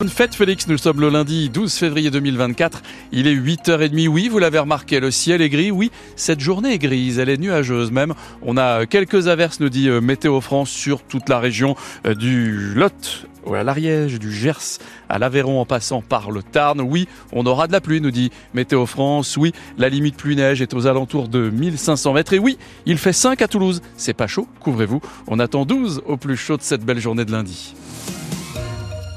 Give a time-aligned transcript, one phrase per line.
[0.00, 2.82] Bonne fête Félix, nous sommes le lundi 12 février 2024.
[3.10, 6.78] Il est 8h30, oui, vous l'avez remarqué, le ciel est gris, oui, cette journée est
[6.78, 8.14] grise, elle est nuageuse même.
[8.42, 11.74] On a quelques averses, nous dit euh, Météo France, sur toute la région
[12.06, 16.80] euh, du Lot à l'Ariège, du Gers à l'Aveyron en passant par le Tarn.
[16.80, 19.36] Oui, on aura de la pluie, nous dit Météo France.
[19.36, 22.34] Oui, la limite pluie-neige est aux alentours de 1500 mètres.
[22.34, 22.56] Et oui,
[22.86, 23.80] il fait 5 à Toulouse.
[23.96, 25.00] C'est pas chaud, couvrez-vous.
[25.26, 27.74] On attend 12 au plus chaud de cette belle journée de lundi.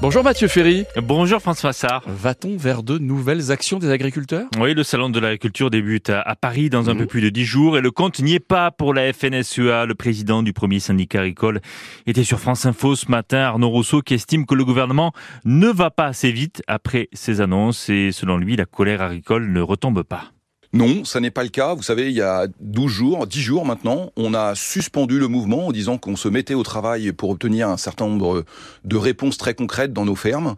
[0.02, 0.84] Bonjour Mathieu Ferry.
[1.00, 2.02] Bonjour François Sarr.
[2.08, 4.48] Va-t-on vers de nouvelles actions des agriculteurs?
[4.58, 6.98] Oui, le salon de l'agriculture débute à Paris dans un mmh.
[6.98, 9.86] peu plus de dix jours et le compte n'y est pas pour la FNSEA.
[9.86, 11.60] Le président du premier syndicat agricole
[12.06, 15.12] était sur France Info ce matin, Arnaud Rousseau, qui estime que le gouvernement
[15.44, 19.60] ne va pas assez vite après ces annonces et selon lui, la colère agricole ne
[19.60, 20.32] retombe pas.
[20.74, 21.74] Non, ça n'est pas le cas.
[21.74, 25.66] Vous savez, il y a 12 jours, 10 jours maintenant, on a suspendu le mouvement
[25.66, 28.44] en disant qu'on se mettait au travail pour obtenir un certain nombre
[28.84, 30.54] de réponses très concrètes dans nos fermes.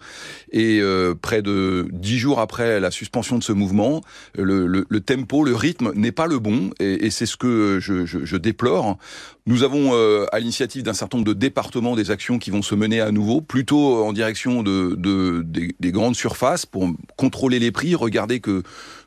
[0.52, 4.02] Et euh, près de 10 jours après la suspension de ce mouvement,
[4.38, 6.70] le, tempo, le rythme n'est pas le bon.
[6.78, 8.98] Et, c'est ce que je, déplore.
[9.46, 12.74] Nous avons, euh, à l'initiative d'un certain nombre de départements, des actions qui vont se
[12.74, 17.70] mener à nouveau, plutôt en direction de, de des, des grandes surfaces pour contrôler les
[17.70, 18.62] prix, regarder que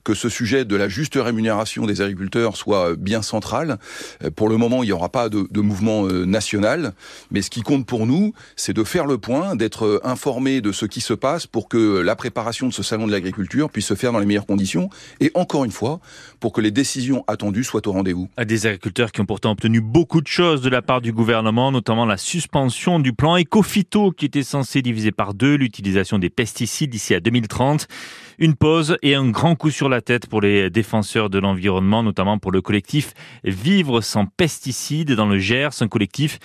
[0.08, 3.78] que ce sujet de la juste rémunération des agriculteurs soit bien central.
[4.24, 6.94] Euh, pour le moment, il n'y aura pas de, de, mouvement euh, national,
[7.30, 10.72] mais ce qui compte pour nous, c'est de faire le point, d'être euh, informé de
[10.72, 13.96] ce qui se passe pour que la préparation de ce salon de l'agriculture puisse se
[13.96, 16.00] faire dans les meilleures conditions et encore une fois,
[16.40, 18.30] pour que les décisions attendues soient au rendez-vous.
[18.42, 22.06] Des agriculteurs qui ont pourtant obtenu beaucoup de choses de la part du gouvernement, notamment
[22.06, 27.14] la suspension du plan Ecofito qui était censé diviser par deux l'utilisation des pesticides d'ici
[27.14, 27.88] à 2030.
[28.38, 32.38] Une pause et un grand coup sur la tête pour les défenseurs de l'environnement, notamment
[32.38, 36.40] pour le collectif Vivre sans pesticides dans le Gers, un collectif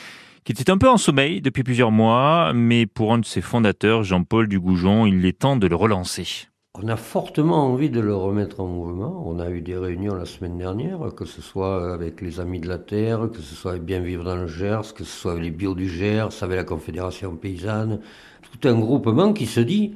[0.44, 4.03] qui était un peu en sommeil depuis plusieurs mois, mais pour un de ses fondateurs,
[4.03, 6.52] Jean-Paul Dugoujon, il est temps de le relancer.
[6.81, 9.23] On a fortement envie de le remettre en mouvement.
[9.27, 12.69] On a eu des réunions la semaine dernière, que ce soit avec les Amis de
[12.69, 15.44] la Terre, que ce soit avec Bien Vivre dans le Gers, que ce soit avec
[15.44, 18.00] les Bio du Gers, avec la Confédération Paysanne.
[18.41, 19.93] Tout un groupement qui se dit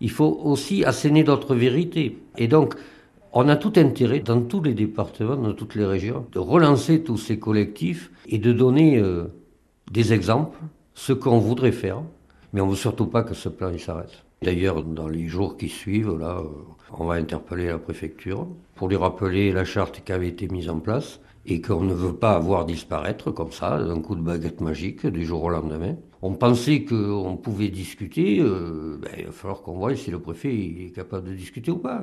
[0.00, 2.18] il faut aussi asséner d'autres vérités.
[2.38, 2.76] Et donc,
[3.34, 7.18] on a tout intérêt, dans tous les départements, dans toutes les régions, de relancer tous
[7.18, 9.24] ces collectifs et de donner euh,
[9.90, 10.58] des exemples,
[10.94, 12.00] ce qu'on voudrait faire.
[12.54, 14.25] Mais on ne veut surtout pas que ce plan s'arrête.
[14.42, 16.48] D'ailleurs, dans les jours qui suivent, là, euh,
[16.92, 20.78] on va interpeller la préfecture pour lui rappeler la charte qui avait été mise en
[20.78, 25.06] place et qu'on ne veut pas avoir disparaître comme ça, d'un coup de baguette magique,
[25.06, 25.96] du jour au lendemain.
[26.22, 30.52] On pensait qu'on pouvait discuter, euh, ben, il va falloir qu'on voie si le préfet
[30.54, 32.02] est capable de discuter ou pas.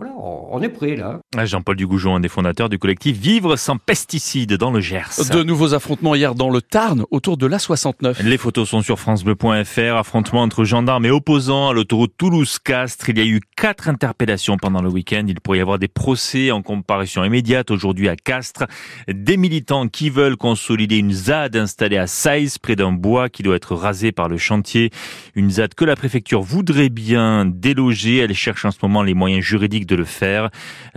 [0.00, 1.18] Voilà, on est prêt là.
[1.36, 5.10] Ah, Jean-Paul Dugoujon, un des fondateurs du collectif Vivre sans pesticides dans le Gers.
[5.32, 8.22] De nouveaux affrontements hier dans le Tarn autour de l'A69.
[8.22, 9.96] Les photos sont sur francebleu.fr.
[9.96, 13.08] Affrontements entre gendarmes et opposants à l'autoroute Toulouse-Castres.
[13.08, 15.24] Il y a eu quatre interpellations pendant le week-end.
[15.26, 18.66] Il pourrait y avoir des procès en comparution immédiate aujourd'hui à Castres.
[19.08, 23.56] Des militants qui veulent consolider une ZAD installée à Saïs, près d'un bois qui doit
[23.56, 24.90] être rasé par le chantier.
[25.34, 28.18] Une ZAD que la préfecture voudrait bien déloger.
[28.18, 30.50] Elle cherche en ce moment les moyens juridiques de le faire.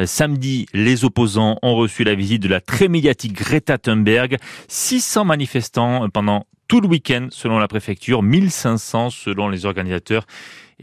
[0.06, 4.38] Samedi, les opposants ont reçu la visite de la très médiatique Greta Thunberg.
[4.68, 10.26] 600 manifestants pendant tout le week-end selon la préfecture, 1500 selon les organisateurs.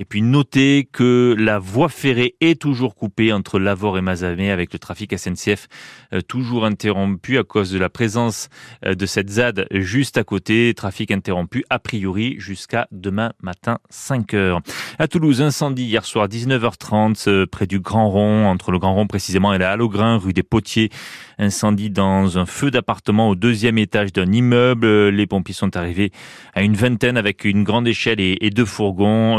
[0.00, 4.72] Et puis notez que la voie ferrée est toujours coupée entre Lavore et Mazamet avec
[4.72, 5.66] le trafic SNCF
[6.12, 8.48] euh, toujours interrompu à cause de la présence
[8.86, 10.72] euh, de cette ZAD juste à côté.
[10.76, 14.60] Trafic interrompu a priori jusqu'à demain matin 5 heures.
[15.00, 19.08] À Toulouse, incendie hier soir 19h30 euh, près du Grand Rond, entre le Grand Rond
[19.08, 20.90] précisément et la Hallogrin, rue des Potiers.
[21.38, 25.08] Incendie dans un feu d'appartement au deuxième étage d'un immeuble.
[25.08, 26.12] Les pompiers sont arrivés
[26.54, 29.38] à une vingtaine avec une grande échelle et, deux fourgons.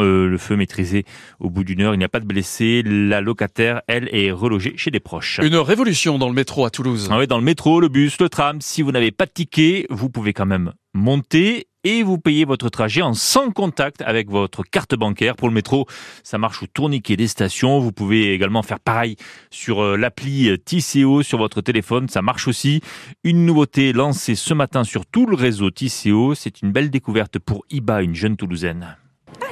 [0.56, 1.06] Maîtrisé
[1.40, 1.94] au bout d'une heure.
[1.94, 2.84] Il n'y a pas de blessés.
[2.86, 5.40] La locataire, elle, est relogée chez des proches.
[5.44, 7.10] Une révolution dans le métro à Toulouse.
[7.12, 8.62] Ah oui, dans le métro, le bus, le tram.
[8.62, 12.70] Si vous n'avez pas de ticket, vous pouvez quand même monter et vous payez votre
[12.70, 15.36] trajet en sans contact avec votre carte bancaire.
[15.36, 15.86] Pour le métro,
[16.24, 17.80] ça marche au tourniquet des stations.
[17.80, 19.16] Vous pouvez également faire pareil
[19.50, 22.10] sur euh, l'appli TCO sur votre téléphone.
[22.10, 22.82] Ça marche aussi.
[23.24, 26.36] Une nouveauté lancée ce matin sur tout le réseau TCO.
[26.36, 28.98] C'est une belle découverte pour Iba, une jeune Toulousaine.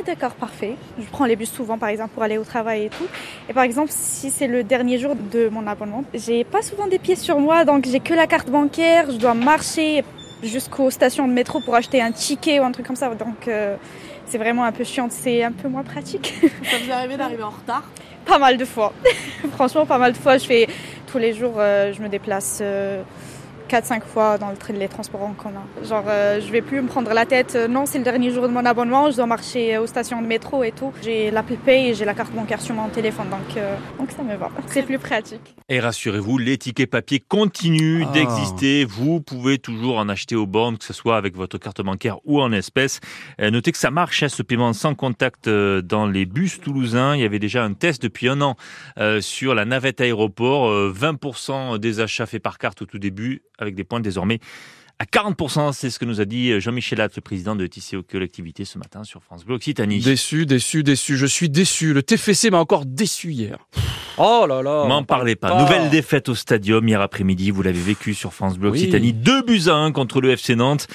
[0.07, 0.75] D'accord, parfait.
[0.97, 3.07] Je prends les bus souvent par exemple pour aller au travail et tout.
[3.49, 6.97] Et par exemple, si c'est le dernier jour de mon abonnement, j'ai pas souvent des
[6.97, 10.05] pieds sur moi, donc j'ai que la carte bancaire, je dois marcher
[10.41, 13.13] jusqu'aux stations de métro pour acheter un ticket ou un truc comme ça.
[13.15, 13.75] Donc euh,
[14.27, 16.35] c'est vraiment un peu chiant, c'est un peu moins pratique.
[16.63, 17.83] Ça vous est arrivé d'arriver en retard?
[18.25, 18.93] Pas mal de fois.
[19.55, 20.37] Franchement, pas mal de fois.
[20.37, 20.67] Je fais
[21.11, 22.59] tous les jours, euh, je me déplace.
[22.61, 23.03] Euh,
[23.67, 25.63] 4-5 fois dans le train les transports en commun.
[25.83, 27.53] Genre, euh, je vais plus me prendre la tête.
[27.55, 30.27] euh, non, c'est le dernier jour de mon abonnement, je dois marcher aux stations de
[30.27, 30.91] métro et tout.
[31.03, 34.23] J'ai l'Apple Pay et j'ai la carte bancaire sur mon téléphone, donc, euh, donc ça
[34.23, 34.49] me va.
[34.67, 35.55] C'est plus pratique.
[35.69, 38.11] Et rassurez-vous, les tickets papier continuent Ah.
[38.13, 38.85] d'exister.
[38.85, 42.41] Vous pouvez toujours en acheter aux bornes, que ce soit avec votre carte bancaire ou
[42.41, 42.99] en espèces.
[43.41, 47.15] Euh, notez que ça marche, hein, ce paiement sans contact dans les bus toulousains.
[47.15, 48.55] Il y avait déjà un test depuis un an
[48.97, 50.67] euh, sur la navette aéroport.
[50.69, 54.39] Euh, 20% des achats faits par carte au tout début, avec des points désormais
[54.99, 55.73] à 40%.
[55.73, 59.03] C'est ce que nous a dit Jean-Michel Hatt, le président de TCO Collectivité, ce matin
[59.03, 59.99] sur France Bleu Occitanie.
[59.99, 61.17] Déçu, déçu, déçu.
[61.17, 61.93] Je suis déçu.
[61.93, 63.57] Le TFC m'a encore déçu hier.
[64.17, 64.85] Oh là là.
[64.87, 65.61] M'en parlez pas.
[65.61, 67.51] Nouvelle défaite au stadium hier après-midi.
[67.51, 68.81] Vous l'avez vécu sur France Bleu Oui.
[68.81, 69.13] Occitanie.
[69.13, 70.87] 2 buts à 1 contre le FC Nantes.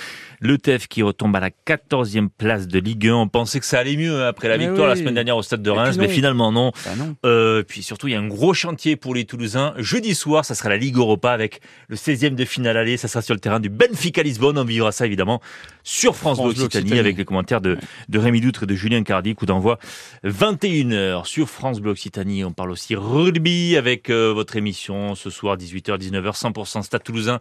[0.42, 3.14] Le TF qui retombe à la 14e place de Ligue 1.
[3.14, 5.62] On pensait que ça allait mieux après la Mais victoire la semaine dernière au stade
[5.62, 6.72] de Reims, mais finalement non.
[6.84, 7.14] Bah non.
[7.24, 9.72] Euh, puis surtout, il y a un gros chantier pour les Toulousains.
[9.78, 12.96] Jeudi soir, ça sera la Ligue Europa avec le 16e de finale aller.
[12.96, 14.58] Ça sera sur le terrain du Benfica Lisbonne.
[14.58, 15.40] On vivra ça évidemment
[15.84, 17.00] sur France, France Bleu Bleu Occitanie Occitanie.
[17.00, 17.78] avec les commentaires de,
[18.08, 19.36] de Rémi Doutre et de Julien Cardi.
[19.36, 19.78] Coup d'envoi
[20.24, 22.44] 21h sur France Bleu Occitanie.
[22.44, 27.38] On parle aussi rugby avec euh, votre émission ce soir 18h, 19h, 100% Stade Toulousain.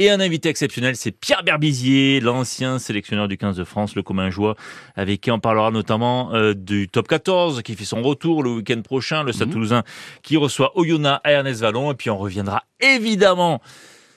[0.00, 4.28] Et un invité exceptionnel, c'est Pierre Berbizier, l'ancien sélectionneur du 15 de France, le commun
[4.28, 4.56] joie,
[4.96, 8.82] avec qui on parlera notamment euh, du top 14 qui fait son retour le week-end
[8.82, 9.54] prochain, le Stade Mhm.
[9.54, 9.82] Toulousain
[10.24, 11.92] qui reçoit Oyonnax à Ernest Vallon.
[11.92, 13.62] Et puis on reviendra évidemment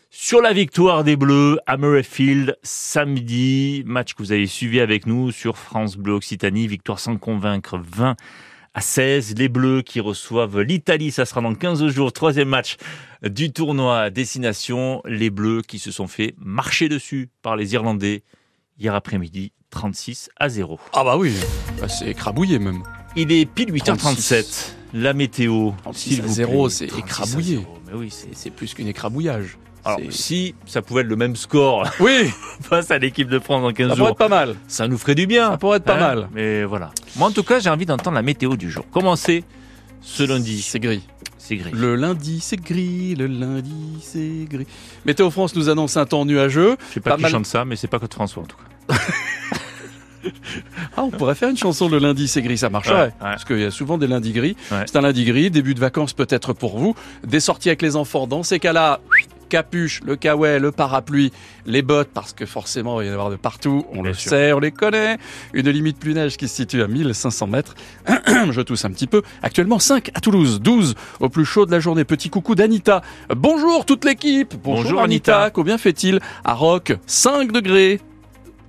[0.09, 5.31] sur la victoire des Bleus à Murrayfield samedi, match que vous avez suivi avec nous
[5.31, 8.15] sur France Bleu Occitanie, victoire sans convaincre 20
[8.77, 9.33] à 16.
[9.37, 12.77] Les Bleus qui reçoivent l'Italie, ça sera dans 15 jours, troisième match
[13.23, 15.01] du tournoi à destination.
[15.05, 18.21] Les Bleus qui se sont fait marcher dessus par les Irlandais
[18.77, 20.79] hier après-midi, 36 à 0.
[20.93, 21.33] Ah bah oui.
[21.81, 22.83] Bah, c'est écrabouillé même.
[23.15, 23.97] Il est pile 8h37.
[23.97, 24.75] 36.
[24.93, 26.69] La météo, 36 s'il à vous 0, plaît.
[26.69, 27.55] c'est 36 à écrabouillé.
[27.55, 27.79] 0.
[27.87, 29.57] Mais oui, c'est C'est plus qu'une écrabouillage.
[29.87, 32.29] Alors, si ça pouvait être le même score Oui,
[32.61, 34.55] face à l'équipe de France dans 15 ça jours, pourrait être pas mal.
[34.67, 35.51] ça nous ferait du bien.
[35.51, 36.29] Ça pourrait être pas Hein mal.
[36.33, 36.91] Mais voilà.
[37.15, 38.85] Moi, en tout cas, j'ai envie d'entendre la météo du jour.
[38.91, 39.43] Commencez
[40.01, 40.61] ce lundi.
[40.61, 41.03] C'est gris.
[41.37, 41.71] C'est gris.
[41.73, 43.15] Le lundi, c'est gris.
[43.15, 44.67] Le lundi, c'est gris.
[45.05, 46.75] Météo France nous annonce un temps nuageux.
[46.89, 48.57] Je sais pas, pas qui mal- chante ça, mais c'est pas Claude François, en tout
[48.89, 48.95] cas.
[50.97, 52.95] Ah, on pourrait faire une chanson le lundi, c'est gris, ça marcherait.
[52.95, 53.11] Ouais, ouais.
[53.19, 54.57] Parce qu'il y a souvent des lundis gris.
[54.71, 54.83] Ouais.
[54.85, 56.95] C'est un lundi gris, début de vacances peut-être pour vous.
[57.25, 58.27] Des sorties avec les enfants.
[58.27, 58.99] Dans ces cas-là,
[59.47, 61.31] capuche, le caouet, le parapluie,
[61.65, 63.85] les bottes, parce que forcément il va y en avoir de partout.
[63.91, 64.29] On Bien le sûr.
[64.29, 65.17] sait, on les connaît.
[65.53, 67.75] Une limite plus neige qui se situe à 1500 mètres.
[68.51, 69.21] Je tousse un petit peu.
[69.41, 72.03] Actuellement 5 à Toulouse, 12 au plus chaud de la journée.
[72.05, 73.01] Petit coucou d'Anita.
[73.35, 74.55] Bonjour toute l'équipe.
[74.63, 75.35] Bonjour, Bonjour, Anita.
[75.37, 75.49] Anita.
[75.51, 76.19] Combien fait-il?
[76.43, 77.99] À Rock 5 degrés.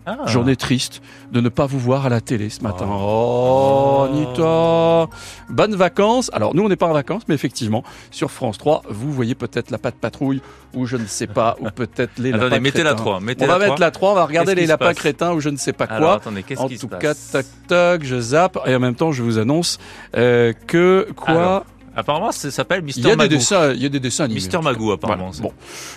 [0.08, 0.26] Ah.
[0.26, 1.02] Journée triste
[1.32, 2.86] de ne pas vous voir à la télé ce matin.
[2.90, 5.08] Oh, Anita
[5.50, 9.12] Bonnes vacances Alors nous on n'est pas en vacances, mais effectivement, sur France 3, vous
[9.12, 10.40] voyez peut-être la patte patrouille,
[10.74, 13.02] ou je ne sais pas, ou peut-être les Attendez, lapins mettez la crétins.
[13.04, 13.20] 3.
[13.20, 13.68] Mettez On va la 3.
[13.68, 15.84] mettre la 3, on va regarder les lapins passe crétins ou je ne sais pas
[15.84, 16.14] Alors, quoi.
[16.16, 18.94] attendez, qu'est-ce En qui se tout cas, passe tac tac, je zappe et en même
[18.94, 19.78] temps je vous annonce
[20.16, 21.64] euh, que quoi Alors,
[21.98, 23.34] Apparemment, ça s'appelle Il y Mister a des Magoo.
[23.34, 24.38] dessins, il y a des dessins animés.
[24.38, 25.30] Mister Magoo, apparemment.
[25.32, 25.42] Voilà.
[25.42, 25.52] Bon.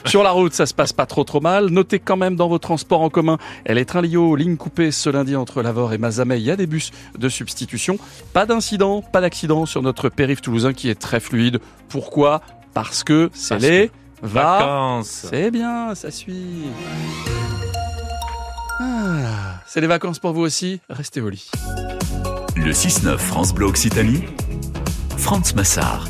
[0.09, 1.67] Sur la route, ça se passe pas trop trop mal.
[1.69, 5.11] Notez quand même dans vos transports en commun, elle est train Lio, ligne coupée ce
[5.11, 6.39] lundi entre Lavore et Mazamet.
[6.39, 6.89] Il y a des bus
[7.19, 7.99] de substitution.
[8.33, 11.59] Pas d'incident, pas d'accident sur notre périph' toulousain qui est très fluide.
[11.87, 12.41] Pourquoi?
[12.73, 13.91] Parce que c'est les
[14.23, 14.57] va.
[14.57, 15.27] Vacances.
[15.29, 16.63] C'est bien, ça suit.
[18.79, 20.79] Ah, c'est les vacances pour vous aussi?
[20.89, 21.51] Restez au lit.
[22.55, 24.23] Le 6-9 France Bleu Occitanie,
[25.21, 26.07] Franz Massard.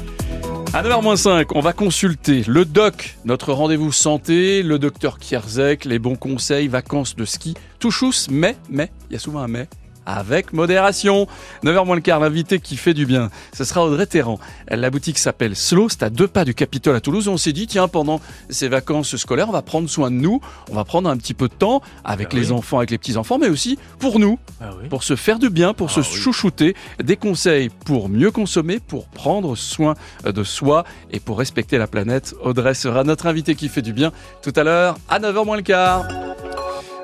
[0.73, 6.15] À 9h-5, on va consulter le doc, notre rendez-vous santé, le docteur Kierzek, les bons
[6.15, 9.67] conseils, vacances de ski, tout chousse, mais, mais, il y a souvent un mais,
[10.05, 11.27] avec modération.
[11.63, 14.39] 9h moins le quart, l'invité qui fait du bien, ce sera Audrey Terran.
[14.69, 17.27] La boutique s'appelle Slow, c'est à deux pas du Capitole à Toulouse.
[17.27, 20.75] On s'est dit, tiens, pendant ces vacances scolaires, on va prendre soin de nous, on
[20.75, 22.57] va prendre un petit peu de temps avec Ah les oui.
[22.57, 24.87] enfants, avec les petits-enfants, mais aussi pour nous Ah oui.
[24.89, 26.05] pour se faire du bien, pour Ah se oui.
[26.05, 31.87] chouchouter, des conseils pour mieux consommer, pour prendre soin de soi et pour respecter la
[31.87, 32.33] planète.
[32.43, 35.63] Audrey sera notre invité qui fait du bien tout à l'heure à 9h moins le
[35.63, 36.07] quart.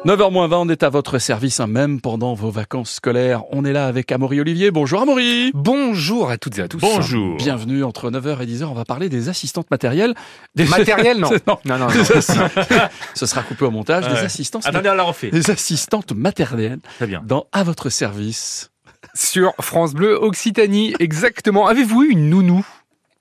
[0.06, 3.44] 9h moins 20, on est à votre service, hein, même pendant vos vacances scolaires.
[3.51, 4.72] On est là avec Amaury Olivier.
[4.72, 6.77] Bonjour Amaury Bonjour à toutes et à tous.
[6.80, 7.36] Bonjour.
[7.38, 10.13] Bienvenue entre 9h et 10h, on va parler des assistantes matérielles.
[10.56, 10.66] Des...
[10.66, 11.30] Matériel, non.
[11.46, 11.58] non.
[11.66, 11.88] Non, non, non.
[11.88, 12.39] Des assi-
[13.16, 14.08] Ce sera coupé au montage.
[14.08, 14.20] Des Ouais.
[14.20, 15.30] assistantes, Attendez, on la refait.
[15.30, 17.22] des assistantes maternelles Très bien.
[17.25, 18.70] dans À votre service.
[19.13, 21.68] Sur France Bleu Occitanie, exactement.
[21.68, 22.66] Avez-vous eu une nounou?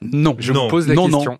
[0.02, 0.36] Non.
[0.38, 0.64] Je Non.
[0.64, 1.18] vous pose la Non, non.
[1.18, 1.38] question.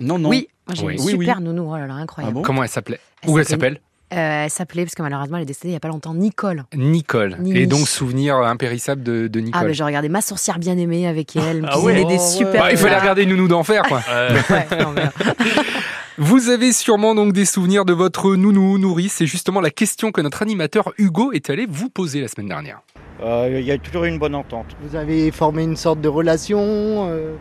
[0.00, 0.30] Non, non.
[0.30, 0.94] Oui, j'ai Oui.
[0.94, 1.44] une Oui, super oui.
[1.44, 2.32] nounou, oh là là, incroyable.
[2.34, 2.98] Ah bon Comment elle s'appelait?
[3.26, 3.80] Où elle s'appelle- s'appelle
[4.12, 6.64] Euh, elle s'appelait, parce que malheureusement elle est décédée il n'y a pas longtemps, Nicole.
[6.74, 7.36] Nicole.
[7.40, 7.58] Nini.
[7.60, 9.66] Et donc souvenir impérissable de, de Ah, Nicole.
[9.68, 12.04] mais j'ai regardé Ma sorcière bien aimée avec elle, Ah ouais.
[12.04, 12.62] des Oh, super.
[12.64, 14.02] Bah, il fallait regarder Nounou d'enfer, quoi.
[14.10, 14.94] Euh, Ouais, non,
[16.18, 19.14] Vous avez sûrement donc des souvenirs de votre nounou nourrice.
[19.14, 22.80] C'est justement la question que notre animateur Hugo est allé vous poser la semaine dernière.
[23.22, 24.66] Euh, Il y a toujours une bonne entente.
[24.82, 27.34] Vous avez formé une sorte de relation euh,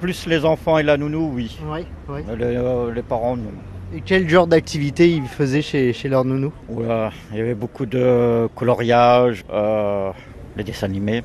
[0.00, 1.58] Plus les enfants et la nounou, oui.
[1.66, 2.20] Oui, oui.
[2.38, 3.52] Les, euh, les parents, non.
[3.94, 7.86] Et quel genre d'activité ils faisaient chez, chez leur nounou Oula, il y avait beaucoup
[7.86, 10.10] de coloriage, euh,
[10.56, 11.22] les dessins animés.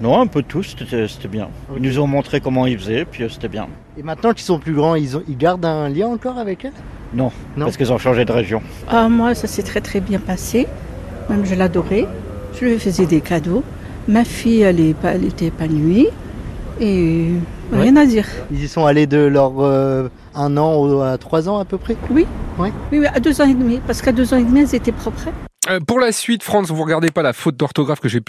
[0.00, 1.48] Non, un peu tout, c'était c'était bien.
[1.76, 3.66] Ils nous ont montré comment ils faisaient, puis euh, c'était bien.
[3.98, 6.72] Et maintenant qu'ils sont plus grands, ils, ont, ils gardent un lien encore avec elle
[7.14, 7.64] Non, Non.
[7.64, 8.62] parce qu'ils ont changé de région.
[8.88, 10.68] Ah, moi, ça s'est très très bien passé.
[11.28, 12.06] Même je l'adorais.
[12.60, 13.64] Je lui faisais des cadeaux.
[14.06, 16.06] Ma fille, elle, est, pas- elle était épanouie.
[16.80, 17.26] Et
[17.72, 18.26] rien à dire.
[18.52, 21.96] Ils y sont allés de leur euh, un an à trois ans à peu près
[22.10, 22.26] Oui.
[22.58, 22.72] Ouais.
[22.92, 23.80] Oui, oui, à deux ans et demi.
[23.86, 25.28] Parce qu'à deux ans et demi, elles étaient propres.
[25.70, 28.26] Euh, pour la suite, France, vous regardez pas la faute d'orthographe que j'ai pu